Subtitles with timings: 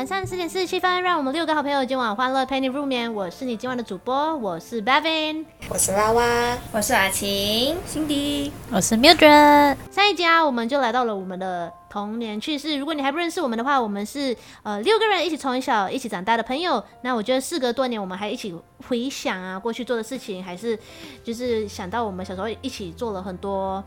[0.00, 3.12] 晚上十点四十七分，让我们六个好朋友今晚欢乐陪你入眠。
[3.12, 9.76] 我是你今晚的主播，我是 Bevin，我是拉拉，我是阿晴，Cindy，我是 Mildred。
[9.90, 12.78] 上一集啊，我们就来到了我们的童年趣事。
[12.78, 16.82] 如果你还不认识我们的话，我们是呃六个人一起从小一起长大的朋友。
[17.02, 18.58] 那我觉得事隔多年，我们还一起
[18.88, 20.78] 回想啊过去做的事情，还是
[21.22, 23.84] 就是想到我们小时候一起做了很多。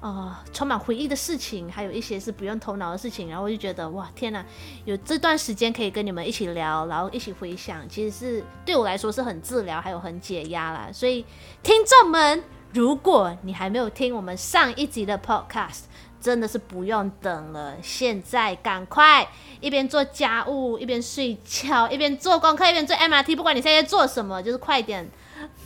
[0.00, 4.42] 呃，充满回忆的事情，还有一些是不用头脑的事情，然后我就觉得哇，天哪，
[4.86, 10.88] 有这段时间可以跟你们一起聊，然后一起回想，其实是对我来说是很治疗，还有很解压啦。
[10.90, 11.26] 所以
[11.62, 15.82] 听众们，如果你还没有听我们上一集的 podcast，
[16.18, 19.28] 真的是不用等了，现在赶快
[19.60, 25.06] 一边做家务，一边睡觉，一边做功课，一边做 MRT，不管你现在在做什么，就是快点。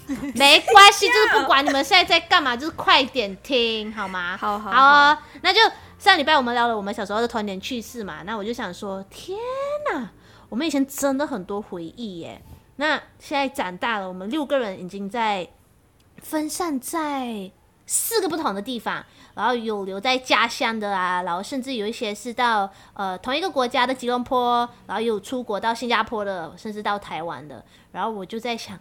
[0.34, 4.36] 没关系，就是不管你们现在在干嘛，就是快点听好吗？
[4.36, 5.60] 好 好好，好，那就
[5.98, 9.38] 上礼拜我们聊了我们小时候的童年趣事嘛，那我就想说，天
[9.92, 10.10] 哪，
[10.48, 12.42] 我们以前真的很多回忆耶。
[12.76, 15.48] 那现在长大了，我们六个人已经在
[16.18, 17.50] 分散在
[17.86, 19.02] 四个不同的地方，
[19.34, 27.64] 然后有留在家乡的啊，然后甚至有一些是到呃同一个国家的吉隆坡，然后有出国到新加坡的，甚至到台湾的。
[27.92, 28.78] 然后我就在想。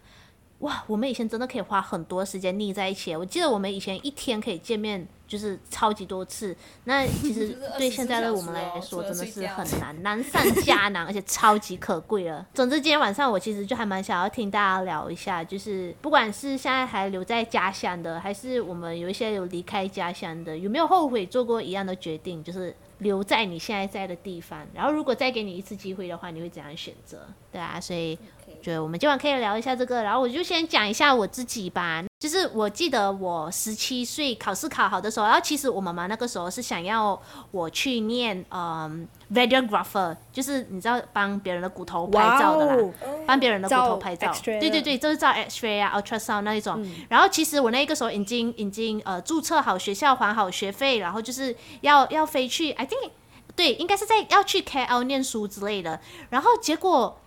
[0.64, 3.14] 哇，我们以前真的可以花很多时间腻在一起。
[3.16, 6.56] 我记得我们以前一天可以见面就是超级多次。
[6.86, 12.48] 那其实 对现在的我们来说真的是很难，难上加难，而且超级可贵了。
[12.56, 24.66] 总之今天晚上我其实就还蛮想要听大家聊一下，就是不管是现在还留在家乡的，还是我们有一些有离开家乡的，有没有后悔做过一样的决定，就是留在你现在在的地方？
[24.74, 27.28] 然后如果再给你一次机会的话，你会怎样选择？
[27.52, 28.18] 对啊，所以。
[28.64, 32.02] 觉得我们今晚可以聊一下这个，然后我就先讲一下我自己吧。
[32.18, 37.22] 就是我记得我十七岁考试考好的时候，然后其实我妈妈那个时候是想要
[37.52, 42.94] 我去念嗯 radiographer，就是你知道帮别人的骨头拍照的啦，
[43.28, 44.34] 帮、别人的骨头拍照。
[44.42, 46.96] 对对对，就是照 X-ray 啊，ultrasound 那一种、嗯。
[47.10, 53.10] 然后其实我那个时候已经已经呃注册好学校，还好学费，然后就是要要飞去，I think
[53.54, 56.00] 对，应该是在要去 KL 念书之类的。
[56.30, 57.20] 然后结果。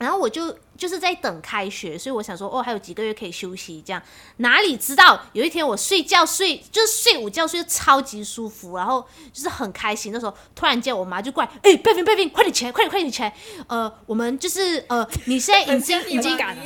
[0.00, 4.02] 然后我就就是在等开学，所以我想说，哦，还有几个月可以休息，这样
[4.38, 10.10] 哪里知道有一天我睡觉睡就是睡午觉睡得超级舒服，然后就是很开心。
[10.10, 13.32] 那时候突然间我妈就过来，哎，贝菲贝菲，快点起来，快点快点起来，
[13.68, 16.56] 呃，我们就是呃，你现在已经已经赶。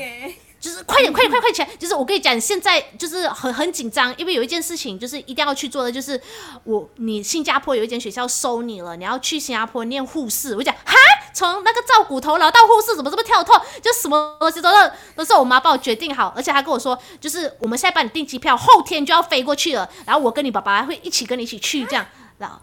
[0.60, 1.68] 就是快点，快点，快快起来！
[1.78, 6.18] 就是我跟你讲，现在就是很很紧张，因为有一件事情就是一定要去做的，就是
[6.62, 10.56] 我你新加坡有一间学校收你了，你要去新加坡念护士。
[10.56, 10.94] 我讲哈，
[11.34, 13.60] 从那个照骨头然后到护士，怎么这么跳脱？
[13.82, 19.86] 就什么东西都是都是我妈帮我决定好，而且她跟我说，就是我们现在帮你订机票，后天就要飞过去了。
[20.06, 22.06] 然后我跟你爸爸会一起跟你一起去，这样。
[22.38, 22.58] 然后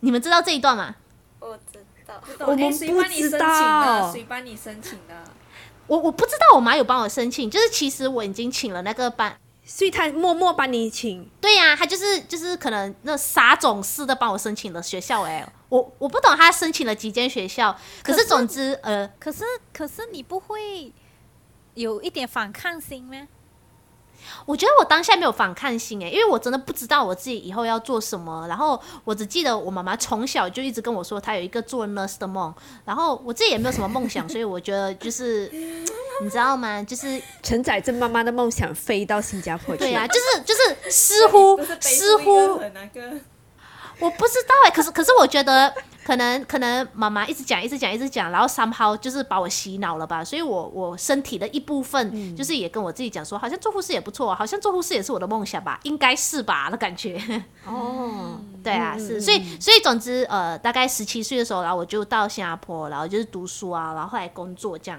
[0.00, 0.96] 你们知道这一段吗？
[1.40, 5.14] 我知道，我们不知道，谁帮你申请的？
[5.86, 9.38] 我我不知道，我妈有帮我申请，就是其实我已经请了那个班，
[9.70, 11.28] 所以他默默帮你请。
[11.42, 20.90] 对呀、啊，她就是就是可能那撒种似的帮我申请了学校哎，我我不懂他申请了几间学校，可是总之呃，可是可是你不会
[21.74, 23.28] 有一点反抗心吗？
[24.46, 28.46] 我觉得我当下没有反抗心诶，因为我真的不知道我自己以后要做什么。
[28.48, 32.54] 然后我只记得我妈妈从小就一直跟我说，她有一个做 nurse 的梦。
[32.84, 35.48] 然后我自己也没有什么梦想，所以我觉得就是
[36.22, 36.82] 你知道吗？
[36.82, 39.80] 就是承载着妈妈的梦想飞到新加坡去。
[39.80, 42.32] 对啊， 就是就是似乎似乎，
[44.00, 44.70] 我不知道哎。
[44.70, 45.72] 可是可是我觉得。
[46.08, 57.20] 可能可能妈妈一直讲一直讲一直讲，然后 somehow 就是把我洗脑了吧，所以我我身体的一部分就是也跟我自己讲说，好像做护士也不错，好像做护士也是我的梦想吧，应该是吧的感觉。
[57.66, 64.98] 哦， 对啊，是，所以所以总之呃，大概十七岁的时候，然后我就到新加坡，然后就是读书啊，然后后来工作这样，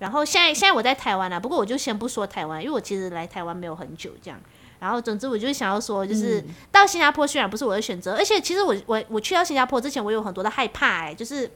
[0.00, 4.40] 然后现在现在我在台湾啊，不过我就先不说台湾，因为我其实来台湾没有很久这样。
[4.80, 11.50] 然后，总之，我就想要说，就是到新加坡虽然不是我的选择，而且其实我我我去到新加坡之前，我有很多的害怕，哎，就是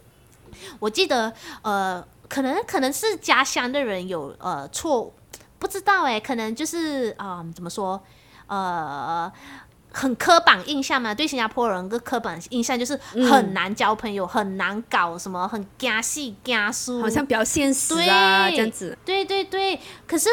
[0.81, 1.33] 我记得，
[1.63, 5.15] 呃，可能可能是家乡的人有呃错，
[5.61, 8.03] 不知道哎，可能就是啊、呃，怎么说，
[8.49, 9.31] 呃，
[9.93, 12.99] 很刻板印象嘛，对新加坡人个刻板印象就是
[13.31, 19.79] 很难交朋友，嗯、很难搞什么，很惊死惊输，好像比较现实啊，这样子，对对对，
[20.09, 20.29] 可是。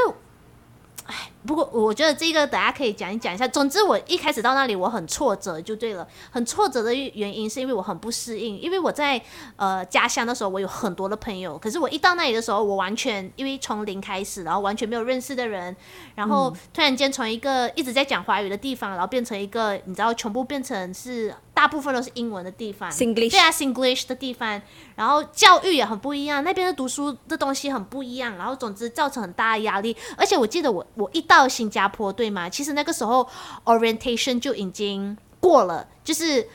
[1.09, 3.47] 哎，不过我觉得这个大家可以讲一讲一下。
[3.47, 6.07] 总之，我一开始到那里我很挫折，就对了。
[6.29, 9.19] 很挫折的原因是因为我很不适应，因为我在
[9.55, 15.75] 呃家乡的时候我有很多的朋友，可是我一到那里的时候，我完全因为从零开始，然后完全没有认识的人，
[16.13, 21.33] 然后突然间从一个一直在讲华语的地方，然后变成一个你知道全部变成是。
[21.59, 24.61] 大部分都是英文的地方 Singlish 对啊，Singlish 的地方，
[24.95, 29.93] 然后教育也很不一样，那边的读书的东西很不一样，然后总之造成很大的压力。
[30.15, 32.47] 而且我记得我我一到新加坡，对吗？
[32.49, 33.27] 其实那个时候
[33.65, 36.47] orientation 就已经过了，就是。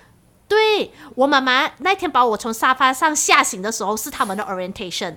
[0.46, 5.14] 对，我妈妈那天把我从沙发上吓醒的时候是他们的 orientation，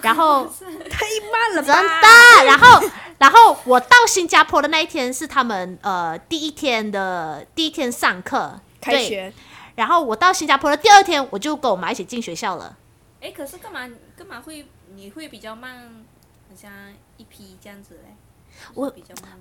[0.00, 0.50] 然后
[0.90, 1.74] 太慢了吧？
[1.74, 2.82] 真的，然后
[3.18, 9.32] 然后我到新加坡的那一天是他们呃第一天的第一天上课开学，
[9.76, 12.76] 然后我到新加坡的第二天我就跟我妈一起进学校了。
[13.20, 16.04] 哎，可是干嘛干嘛会你会比较慢，
[16.50, 16.70] 好像
[17.16, 18.14] 一批这样子嘞？
[18.74, 19.38] 我比较慢。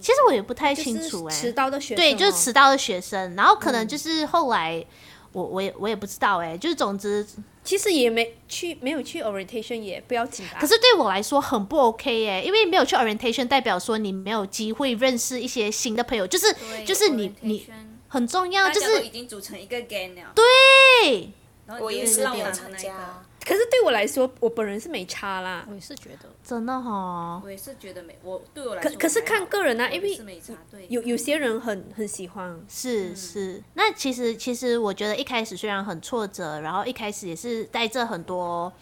[0.00, 4.86] 其实我也不太清楚哎、欸，迟到的学生、哦、对，就是迟到的学生，然后可能就是后来，嗯、
[5.32, 7.26] 我我也我也不知道哎、欸，就是总之，
[7.62, 10.56] 其实也没去，没有去 orientation 也不要紧吧。
[10.58, 16.46] 可是对我来说很不 OK 哎、欸，因为没有去 orientation 代表说你没有机会认识一些新的朋友，就是
[16.84, 17.68] 就是你你
[18.08, 21.32] 很重要，就是已经组成一个 gang 了，对，
[21.80, 23.22] 我也是没有参加。
[23.44, 25.64] 可是对我来说，我本人是没差啦。
[25.68, 27.40] 我也是觉得，真的哈。
[27.44, 28.90] 我也是觉得没，我对我来说。
[28.90, 32.60] 可可是看个人啊，因为对有有些人很很喜欢。
[32.68, 38.72] 是是，那其实其实我觉得一开始虽然很挫折，然后一开始也是带着很多。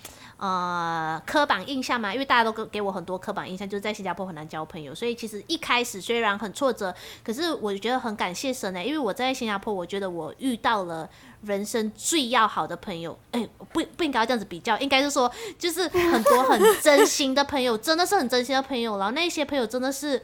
[0.45, 6.95] 呃，刻板印象嘛，因为大家都给给我很多刻板印象，就是在新加坡很难交朋友，所以其实一开始虽然很挫折，
[7.25, 11.09] 可是我觉得很感谢神呢、因为我在新加坡，我觉得我遇到了
[11.45, 20.23] 人生最要好的朋友，哎、不不应该这样子比较，应该是说就是很多很真心的朋友，真的是很真心的朋友，然后那些朋友真的是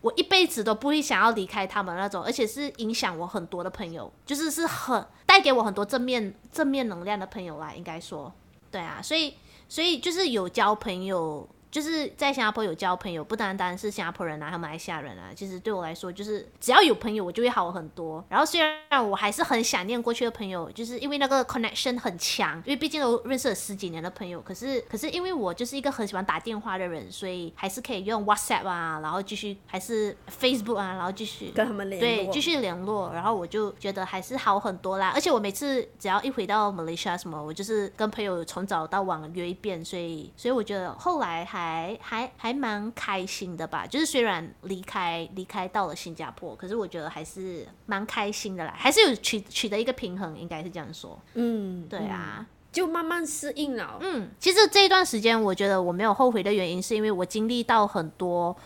[0.00, 8.32] 我一辈子都不会想要离开他们那种，而且是影响我很多的朋友，就是是很带给我很多正面正面能量的朋友啦，应该说，
[8.72, 9.32] 对啊，所以。
[9.70, 11.48] 所以就是有交朋友。
[11.70, 15.30] 就是在新加坡有交朋友，不单单是新加坡人啊，他们马来西亚人啊。
[15.34, 18.24] 其实对我来说，就是只要有朋友，我就会好很多。
[18.28, 24.40] 然后虽然我还是很想念过去的朋友，就是因为那个 connection 很强，因为毕竟都认识了十几年的朋友。
[24.40, 33.12] 可是，可是因为我就是一个很喜欢打电话的人，所以还是可以用 WhatsApp 啊，然后继续还是 Facebook 啊，然后继续跟他们联络，对，继续联络。
[33.12, 35.12] 然后我就觉得还是好很多啦。
[35.14, 41.90] 而且我每次只要一回到 Malaysia 什么，我就是跟朋友从早到晚约一遍，所以，所以我觉得后来还还。
[42.00, 51.18] 还还蛮开心的吧，就是虽然离开离开到了新加坡，可是我觉得还是蛮开心的啦，还是有取取得一个平衡，应该是这样说。
[51.34, 53.98] 嗯，对啊，就慢慢适应了。
[54.00, 58.56] 嗯，其实这一段时间，我觉得我没有后悔的原因，是因为我经历到很多，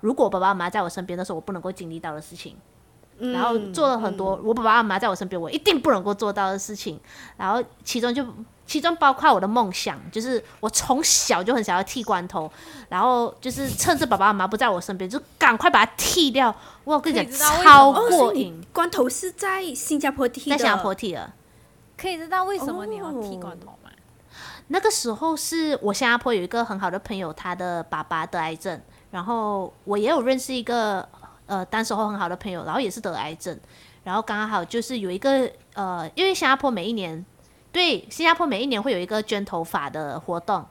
[0.00, 2.56] 如果爸爸妈妈在我身边的时候，我不能够经历到的事情，
[3.20, 6.98] 嗯，然后做了很多我爸爸妈妈在我身边，我一定不能够做到的事情，
[7.36, 8.26] 然后其中就。
[8.66, 12.48] 其中包括我的梦想，就是我从小就很想要剃光头，
[12.88, 16.54] 然后就是趁着爸爸妈妈不在我身边，就赶快把它剃掉。
[16.84, 18.64] 我跟你讲，超过瘾！
[18.72, 21.32] 光头是在新加坡剃的，在新加坡剃的。
[21.96, 23.90] 可以知道为什么你要剃光头吗？
[24.68, 28.80] 那个时候是我新加坡有一个很好的朋友，他的爸爸得癌症，
[29.10, 31.08] 然后我也有认识一个
[31.50, 33.58] 呃，当时候很好的朋友，然后也是得癌症，
[34.04, 37.24] 然后刚好就是有一个呃，因为新加坡每一年。
[37.72, 40.66] 对，新加坡每一年会有一个捐头发的活动，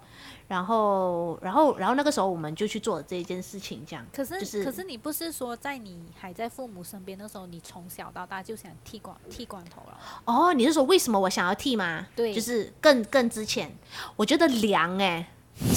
[0.49, 4.05] 然后，然后，然后那个时候我们就去做这一件事情，这样。
[4.13, 9.97] 可是，就是、可是你不是说在你还在父母身边的时候，你从小到大就想剃光剃光头了？
[10.25, 12.05] 哦，你是说为什么我想要剃吗？
[12.17, 13.73] 对，就是更更之前，
[14.17, 15.25] 我觉得凉哎。
[15.57, 15.65] 这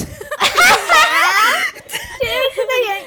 [2.67, 3.07] 个原因。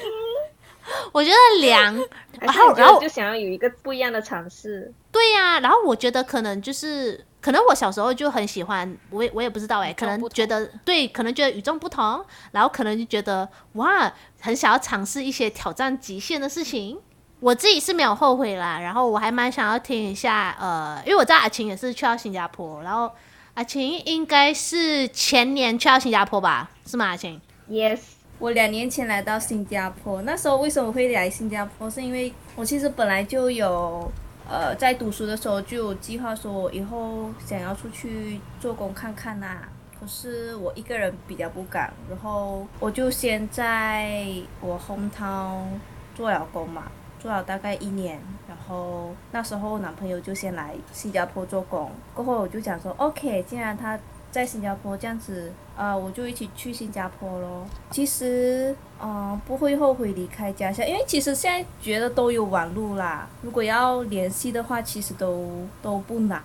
[1.15, 1.95] 我觉得凉，
[2.41, 4.93] 然后然后就想要有一个不一样的尝试。
[5.13, 7.25] 对呀、啊，然后我觉得可能就是。
[7.39, 16.99] 可能我小时候就很喜欢，我也我也不知道哎，可能觉得对，可能觉得与众不同，然后可能就觉得哇，很想要尝试一些挑战极限的事情。
[17.39, 23.11] 我自己是没有后悔啦，然后我还蛮想要听一下，呃，因为我知道阿晴也是去到新加坡，然后
[23.53, 27.09] 阿晴应该是前年去到新加坡吧，是吗？
[27.09, 27.99] 阿晴？Yes，
[28.45, 31.89] 我两年前来到新加坡，那时候为什么会来新加坡？
[31.89, 34.11] 是因为我其实本来就有。
[34.47, 39.63] 呃，在读书的时候就有计划说，我以后想要出去做工看看呐、
[39.99, 44.23] 可是我一个人比较不敢，然后我就先在
[44.61, 45.63] 我 hometown
[46.13, 46.83] 做了工嘛，
[47.19, 48.19] 做了大概一年。
[48.47, 53.97] 然后那时候男朋友就先来新加坡做工，过后我就讲说，OK，既然他
[54.35, 57.65] 在新加坡这样子呃，我就一起去新加坡咯。
[57.89, 65.49] 其实，嗯、呃，不会后悔离开家乡，因为其实现在觉得都有网络啦，如果要联系的话，其实都
[65.81, 66.41] 都不难。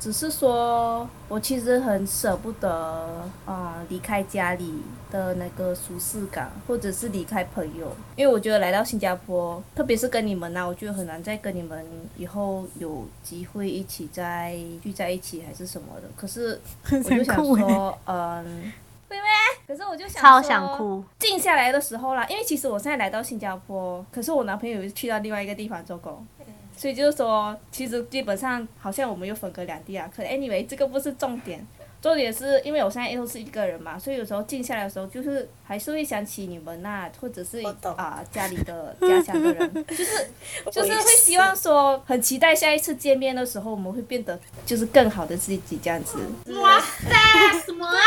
[0.00, 2.68] 只是说，我其实很舍不得，
[3.44, 11.84] 啊、呃，离开家里的那个舒适感，或者是离开朋友，因为我觉得来到新加坡，特别是跟你们呐、啊，我觉得很难再跟你们
[12.16, 16.08] 以后有机会一起再聚在一起，还是什么的。
[16.16, 16.58] 可是
[16.90, 18.44] 我就想说，嗯，
[19.10, 19.22] 妹妹，
[19.66, 26.26] 可是我就想超想哭，静下来的时候啦，因为其实我现在来到新加坡，可是我男朋友去到另外一个地方做工。
[26.80, 30.10] 所以就是说，其实基本上好像我们又分隔两地啊。
[30.16, 31.66] 可 anyway，这个不是重点，
[32.00, 37.76] 重点是因为我现在又是一个人嘛，所以有时候静下来的时候，就是还是会想起你们呐、啊，或者是啊、
[38.18, 40.30] 呃、家里的家乡的人， 就是
[40.72, 46.16] 就是会希望说，很期待下一次见面的时候，我们会变得就是更好的自己这样子。
[46.58, 48.00] 哇塞，什么啊？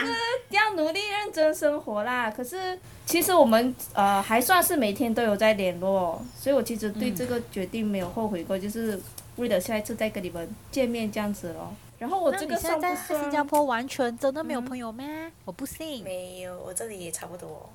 [0.00, 0.14] 就是
[0.50, 2.30] 要努力认真生活啦。
[2.30, 2.78] 可是。
[3.08, 9.00] 其实我们呃还算是每天都有在联络，所以我其实对这个决定没有后悔过，嗯、就是
[9.36, 11.74] 为了下一次再跟你们见面这样子咯。
[11.98, 12.94] 然后我这个算算？
[12.94, 15.02] 现在在新加坡完全真的没有朋友吗？
[15.06, 16.04] 嗯、我不信。
[16.04, 17.66] 没有，我这里也差不多。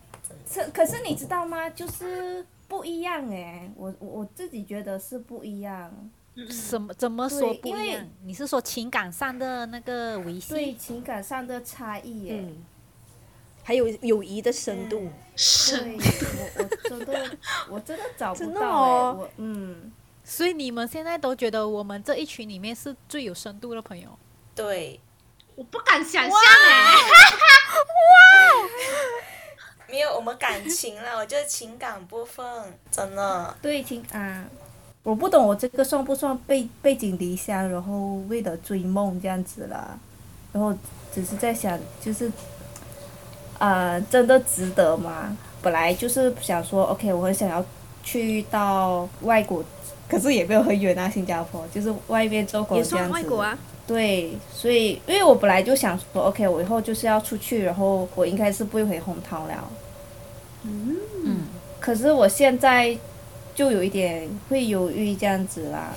[0.47, 1.67] 是，可是你知道吗？
[1.71, 5.91] 就是不一样哎，我我自己觉得是不一样。
[6.49, 6.93] 什么？
[6.93, 8.07] 怎么说不一样？
[8.23, 10.53] 你是说情感上的那个维系？
[10.53, 12.35] 对，情感上的差异耶。
[12.39, 12.65] 嗯。
[13.65, 15.97] 还有友谊的深度，对，
[16.37, 17.37] 我我真的
[17.71, 19.89] 我真的找不到哎，哦、我嗯，
[20.21, 24.09] 所以你们现在都觉得我们这一群里面是最有深度的朋友？
[24.53, 24.99] 对，
[25.55, 28.67] 我不敢想象哎，哇，
[29.87, 32.45] 没有我们感情了，我觉得情感部分
[32.91, 33.57] 真的。
[33.61, 34.43] 对情啊，
[35.03, 39.97] 我不懂我这个算不算背背井离乡，然后为了追梦这样子啦，
[40.51, 40.73] 然后
[41.13, 42.31] 只是在想就是。
[43.59, 45.37] 呃，真的值得吗？
[45.61, 47.63] 本来就是想说，OK，我很想要
[48.03, 49.63] 去到外国，
[50.09, 52.95] 可是也没有很远啊，新加坡就是外面做工这样子。
[52.95, 53.57] 也算外国啊。
[53.87, 59.69] 对，所以因为我本来就想说，OK，我以后就是要出去，然后我应该是不会回 hometown 了。
[60.63, 60.97] 嗯。
[61.23, 61.37] 嗯。
[61.79, 62.97] 可是我现在
[63.55, 65.93] 就有一点会犹豫这样子啦。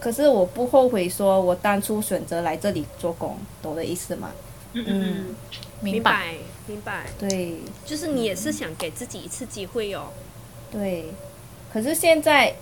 [0.00, 4.30] 可是我不后悔，说我当初选择来这里做工，懂我的意思吗？
[4.72, 4.84] 嗯。
[4.88, 5.36] 嗯
[5.82, 6.34] 明白，
[6.66, 7.04] 明白。
[7.18, 10.06] 对，就是你也是想给自己一次机会哦。
[10.72, 11.12] 对，
[11.70, 12.54] 可是现在，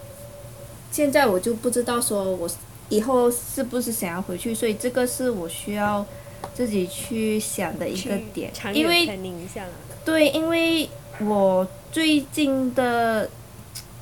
[0.90, 2.50] 现在我就不知道说我
[2.88, 6.04] 以后是不是想要回去，所以这个是我需要
[6.52, 8.52] 自己去想的一个点。
[8.72, 9.06] 因为
[10.04, 10.88] 对，因为
[11.20, 13.28] 我最近的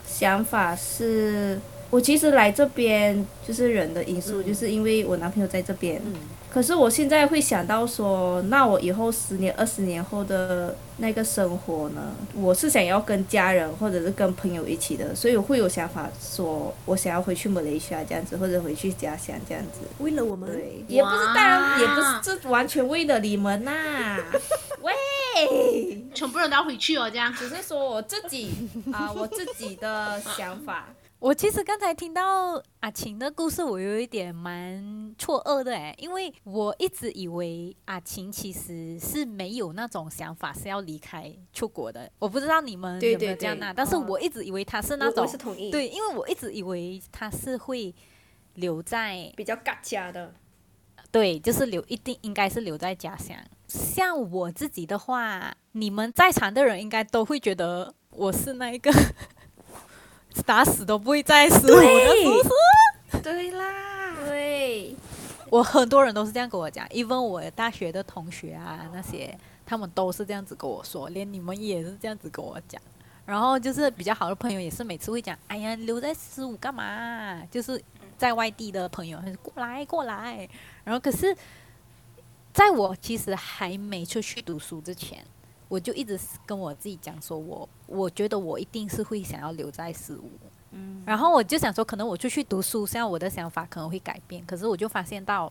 [0.06, 6.00] 想法是，我其实来这边就是人的因素，嗯、就是因为我男朋友在这边。
[6.04, 6.14] 嗯
[6.52, 12.14] 可是我现在会想到说，那我以后十年、二十年后的那个生活呢？
[12.34, 19.80] 我是想要跟家人或者是跟朋友一起的，所以我会有想法说，我想要回去马来西亚这样子，或者回去家乡这样子。
[19.98, 20.46] 为了我们？
[20.52, 24.18] 对，也不是，当然也不是，这完全为了你们呐、啊。
[24.82, 27.32] 喂， 全部人都要回去哦，这样。
[27.32, 30.88] 只是说我自己啊、呃，我自己的想法。
[31.22, 42.10] 我其实刚才听到阿晴的故事，我有一点蛮错愕的诶，因为我一直以为阿晴其实是没有那种想法是要离开出国的。
[42.18, 45.24] 我不知道你们有没有这样那，但是我一直以为他是那种，
[45.70, 47.94] 对，因为我一直以为他是会
[48.54, 50.34] 留在比较嘎家的，
[51.12, 53.36] 对，就是留一定应该是留在家乡。
[53.68, 58.90] 像我自己的话，你们在场的人应该都会觉得我是那一个。
[60.46, 63.22] 打死都不会再是我的，是不是？
[63.22, 64.96] 对啦，对。
[65.50, 72.80] 我很多人都是这样跟我讲，even 我大学的同学啊，那些他们都是这样子跟我说，连你们也是这样子跟我讲。
[73.26, 77.80] 然后就是比较好的朋友，也是每次会讲：“哎呀，留在十五干嘛？”就是
[78.16, 80.48] 在外地的朋友，过来过来。
[80.84, 81.36] 然后可是，
[82.52, 85.24] 在我其实还没出去读书之前。
[85.72, 90.30] 我就一直跟我自己讲说我，我我觉得我一定是会想要留在十五，
[90.72, 95.50] 嗯，然后我就想说，可能我出去读书，现在我的想法可能会改变，可是我就发现到，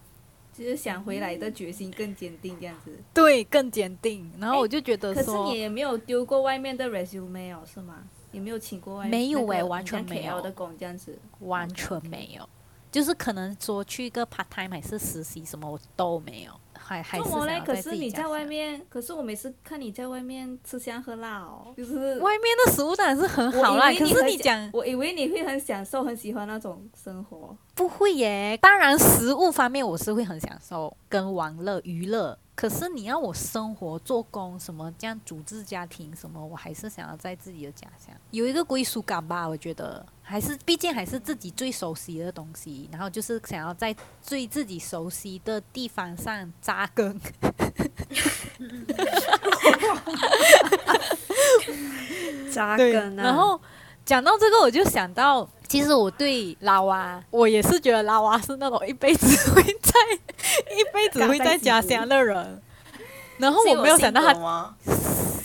[0.53, 4.31] 其实想回来的决心更坚定，这样子，对，更坚定。
[4.39, 8.03] 然后我就觉得说，可是你也没有丢过外面的 resume 哦，是吗？
[8.31, 12.47] 也没有请过外面没有哎，完全没有的工这样子，完全没有，
[12.91, 16.51] 就是可能说去一个 part time 还是实习什么，我都没有。
[16.91, 17.61] 还还是做么嘞？
[17.65, 27.55] 可是你在外面，可是我每次看你在外面吃香喝辣哦，就是外面的食物当然是很好啦，可是你讲我以为你会很享受、很喜欢那种生活。
[27.73, 28.57] 不会耶。
[28.61, 32.37] 当然，食物方面我是会很享受跟玩乐娱乐。
[32.61, 39.49] 可是你要我生活、做工什么这样组织家庭什么，我还是想要在自己的家乡有一个归属感吧。
[39.49, 47.19] 我觉得还是，毕竟还是自己最熟悉的东西，然后就是想要在最自己熟悉的地方上扎根。
[48.85, 49.05] 对，
[52.53, 53.23] 扎根啊。
[53.23, 53.59] 然后
[54.05, 59.93] 讲到这个，我就想到，其实我对拉娃，我也是觉得拉娃是那种一辈子会在
[60.75, 62.61] 一 辈子会在家乡的人。
[63.37, 64.75] 然后我没有想到他，吗？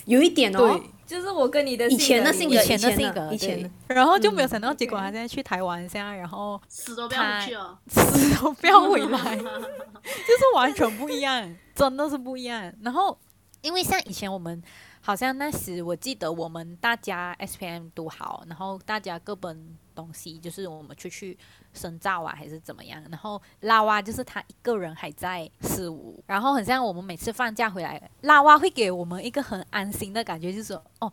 [0.04, 7.78] 有一点哦对，就是我跟你的以前的性格，以前的性格，以前的，然后就没有想到，结果他现在去台湾，现在然后死都不要回去哦。
[7.88, 12.72] 死都不要回来，就是完全不一样，真的是不一样。
[12.82, 13.18] 然后
[13.62, 14.62] 因为像以前我们。
[15.02, 21.36] 好像那时我记得我们大家 SPM 读好，然后大家各奔东西，就是我们出去
[21.72, 23.02] 深造啊，还是怎么样。
[23.10, 31.10] 然后拉娃就是他一个人还在四五，然后很像我们每次放假回来，拉娃会给我们一个很安心的感觉，就是说哦，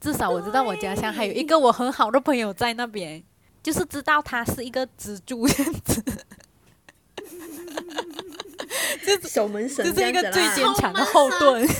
[0.00, 3.22] 至少我知道我家乡还有一个我很好的朋友在那边，
[3.62, 6.02] 就是知道他是一个支柱这样子，
[9.06, 11.66] 就是守门神，就是一个最坚强的后盾。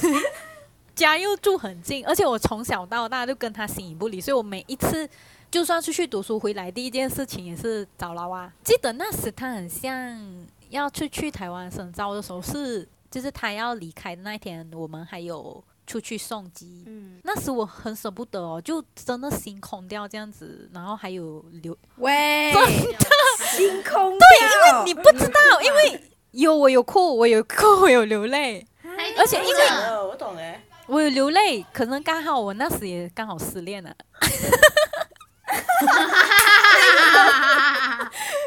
[0.97, 5.07] 家又住很近，而且我从小到大就跟他形影不离，所以我每一次
[5.57, 8.53] 就算出去读书回来，第一件事情也是找老啊。
[8.63, 10.15] 记得那时他很像
[10.69, 16.85] 要出去台湾深造的时候，是就是他要离开的那一天，我们还有出去送机。
[16.87, 23.07] 嗯，那时我很舍不得哦，就真的心空掉这样子，然后还有流喂，真的
[23.57, 28.67] 心空对，因为你不知道，因为有我有哭，我有哭，我有流泪，
[29.17, 29.71] 而且因为
[30.07, 30.63] 我懂哎。
[30.87, 33.93] 我有流泪，可能刚好我那时也刚好失恋了，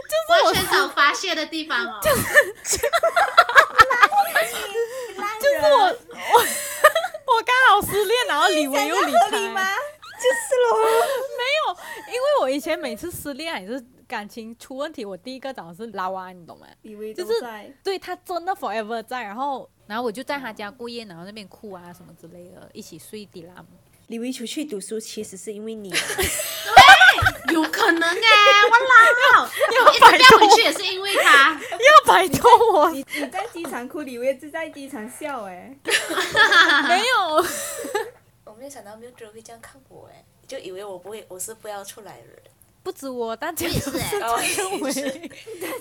[0.07, 0.87] 就是完全
[1.35, 1.99] 的地方哦。
[2.03, 2.21] 就是
[5.61, 5.85] 我我
[7.35, 9.61] 我刚好失恋，然后李维又离开吗？
[10.19, 10.75] 就是咯，
[11.37, 11.73] 没有，
[12.13, 16.67] 因为我以前每次失恋也是感情出问题，我第一个找的是拉娃，你懂吗？
[17.15, 17.33] 就是
[17.83, 19.69] 对他真的 forever 在，然后。
[19.89, 23.65] 然后我就在他家过夜，然后那边哭啊什么之类的，一起睡的拉姆。
[24.05, 25.89] 李维出去读书其实是因为你，
[27.47, 28.15] 对， 有可能哎，
[28.69, 28.73] 我
[29.35, 29.49] 老
[29.85, 32.89] 要一直要回去也是因为他， 要摆脱我。
[32.91, 35.75] 你你在机场哭，李维是在机场笑哎，
[36.87, 37.45] 没有，
[38.45, 42.35] 我没有想到没有人会这样看我哎，就以为我不会，我是不要出来的人。
[42.81, 43.89] 不止我，大家也是。
[43.97, 44.09] 哎，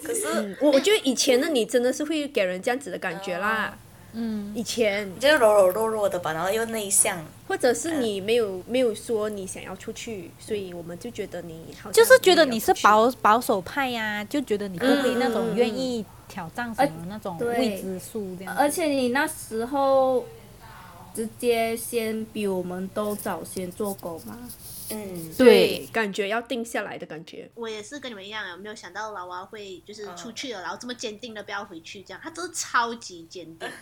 [0.04, 3.78] 可是我我觉得以前的你真的是会给人这样子的感觉啦。
[4.12, 18.56] 嗯，以前就是柔柔弱弱的吧，然后又内向，或者是你没有没有说你想要出去，所以我们就觉得你好像就是觉得你是保保守派呀、啊，就觉得你不会那种愿意挑战什么那种未知数这样、嗯。
[18.56, 20.24] 而且你那时候
[21.14, 24.38] 直接先比我们都早先做狗嘛，
[24.90, 27.50] 嗯，对，感觉要定下来的感觉。
[27.54, 33.68] 我也是跟你们一样，有没有想到老娃会就是出去了，然后这么坚定的不要回去，这样他真的超级坚定。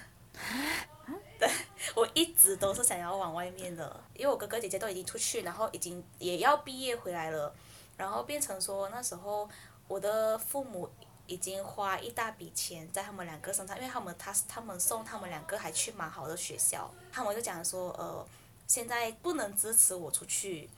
[1.38, 1.48] 对，
[1.94, 7.54] 我一直都是想要往外面的，因为我哥哥姐姐都已经出去，然后已经也要毕业回来了，
[7.96, 9.48] 然后变成说那时候
[9.86, 10.88] 我的父母
[11.26, 18.26] 已经花一大笔钱在他们两个身上，因为他们他他们送他们两个还去蛮好的学校，他们就讲说呃
[18.66, 20.70] 现在不能支持我出去，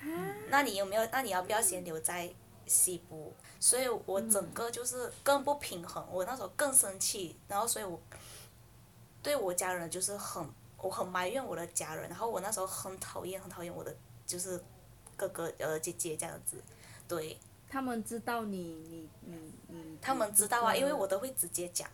[0.00, 1.06] 嗯，那你有没有？
[1.12, 2.28] 那你要不要先留在
[2.66, 3.32] 西部？
[3.60, 8.00] 所以我整个就是更不平衡，我那时候更生气，然后所以我。
[9.24, 13.92] 对我家人就是很，我很埋怨我的家人，然后我那时候很讨厌，很讨厌我的
[14.24, 14.62] 就是
[15.16, 16.62] 哥哥呃姐姐这样子，
[17.08, 17.36] 对。
[17.66, 18.58] 他们知道你
[18.88, 19.98] 你你你。
[20.00, 21.88] 他们知道啊，因为我都会直接讲。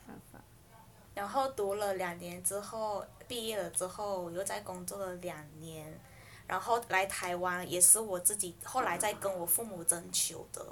[1.15, 5.99] 然后读了两年之后，毕业了之后，我又在工作了两年，
[6.47, 10.67] 然后来台湾也是我自己后来再跟我父母征求的。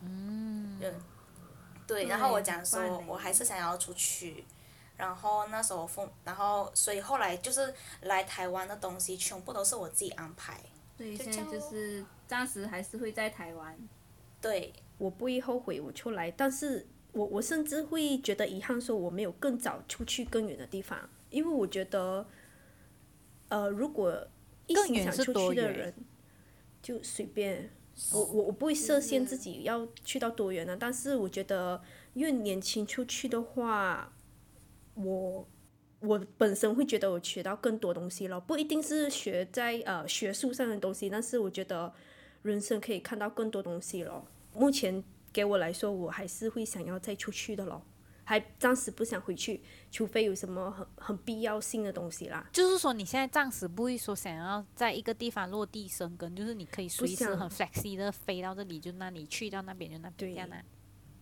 [0.00, 0.80] 嗯。
[1.84, 4.44] 对，然后我讲说，我还是想要出去。
[4.96, 10.58] 然后那时候父，然后所以后来就是来台湾的东西全部都是我自己安排。
[10.96, 13.76] 对，现在就是暂时还是会在台湾。
[14.40, 22.26] 对，我不会后悔我出来，但是我我甚至会觉得遗憾，说我没有更早出去更远的地方，因为我觉得，
[23.48, 24.26] 呃，如果
[24.66, 25.92] 一心想出去的人，
[26.82, 27.70] 就随便，
[28.12, 31.82] 我我我不会设限自己要去到多远呢，但是我觉得
[32.14, 34.10] 越年轻出去的话。
[34.96, 35.48] 我
[36.00, 41.92] 我本身会觉得我学到更多东西了，不一定是学在呃学术上的东西，但是我觉得
[42.42, 44.24] 人生可以看到更多东西了。
[44.54, 47.82] 目前给我来说，我还是会想要再出去的咯。
[48.28, 52.44] 还暂时不想回去，除非有什么很很必要性的东西啦。
[52.52, 60.48] 就是说，你现在暂时不会说想要在一个地方落地生根，就是你可以随时很 flexy 的飞到这里，就那里去到那边就那边这样。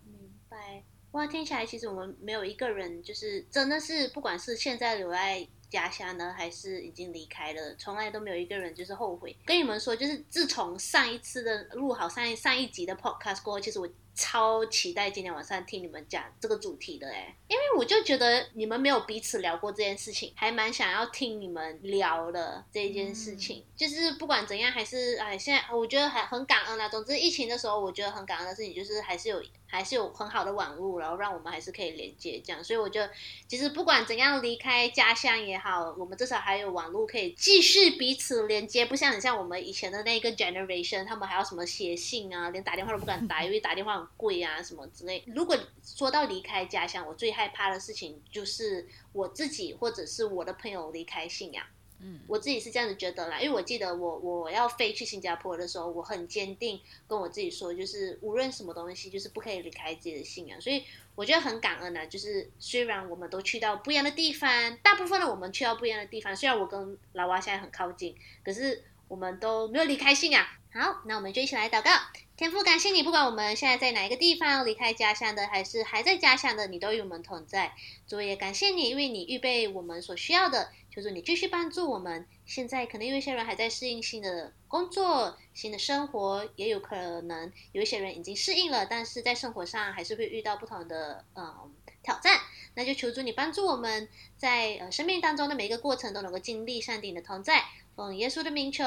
[0.06, 0.82] 明白。
[1.14, 9.37] 哇，听起来其实我们没有一个人就是真的是，不管是现在留在家乡呢，还是已经离开了，从来都没有一个人就是后悔。
[9.44, 13.88] 跟你们说，就是自从上一次的录好上一上一集的 podcast 过后，其实我。
[14.14, 23.59] 超期待今天晚上听你们讲这个主题的哎，因为我就觉得你们没有彼此聊过这件事情，还蛮想要听你们聊的这件事情。
[23.59, 26.88] 嗯、就是不管怎样，还是哎，现在我觉得还很感恩啦。
[26.88, 32.62] 总之疫情的时候，我觉得很感恩的事情就是还是有还是有很好的网络，然后让我们还是可以连接这样。
[32.62, 33.11] 所以我觉得
[33.48, 44.04] 其实不管怎样离开家乡也好，我们至少还有网络可以继续彼此连接，不像很像我们以前的那个 generation，他们还要什么写信啊，连打电话都不敢打， 因为打电话。
[44.17, 45.23] 贵啊，什么之类。
[45.27, 51.64] 如果说到离开家乡，我最害怕的事情就是我自己或者是我的朋友离开信仰。
[52.01, 60.61] 嗯，我自己是这样子觉得啦，因为我记得我我要飞去新加坡的时候，我很坚定跟我自己说，就是无论什么东西，就是不可以离开自己的信仰。
[60.61, 68.14] 所以我觉得很感恩啊，就是虽然我们都去到不一样的地方，大部分的我们去到不一样的地方，虽然我跟老蛙现在很靠近，
[68.45, 70.45] 可是我们都没有离开信仰。
[70.73, 71.90] 好，那我们就一起来祷告。
[72.37, 77.77] 天父，感谢你，不管我们现在在哪一个地方，离开家乡的，还是还在家乡的，你都与我们同在。
[78.09, 82.27] 主也感谢你，因为你预备我们所需要的，求主你继续帮助我们。
[82.44, 92.40] 现在可能有一些人还在适应新的工作、新的生活，也有可能有一些人已经适应了，但是在生活上还是会遇到不同的嗯挑战。
[92.75, 97.62] 那就求主你帮助我们在呃生命当中的每一个过程都能够经历上帝的同在。
[97.94, 98.85] 奉耶稣的名求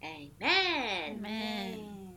[0.00, 2.07] ，Amen，Amen。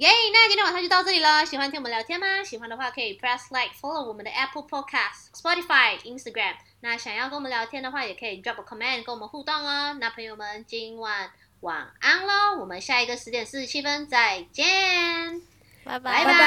[0.00, 1.44] 耶！Yeah, 那今天晚上就到这里了。
[1.44, 2.42] 喜欢听我们聊天吗？
[2.42, 6.54] 喜欢的话可以 press like follow 我们的 Apple Podcast、Spotify、Instagram。
[6.80, 9.92] 那想要跟我们聊天的话，也可以 drop a comment 跟我们互动哦。
[10.00, 11.28] 那朋友们，今晚
[11.60, 12.58] 晚安喽！
[12.58, 15.42] 我们下一个十点四十七分再见，
[15.84, 16.40] 拜拜拜拜，晚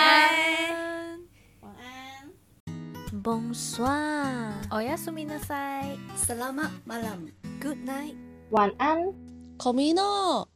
[0.00, 1.20] 安
[1.60, 3.22] 晚安。
[3.22, 4.52] Bonsoir。
[4.70, 5.98] Oyasuminasai。
[6.16, 7.32] Selamat malam。
[7.60, 8.16] Good night。
[8.48, 9.12] 晚安。
[9.58, 10.51] Komino。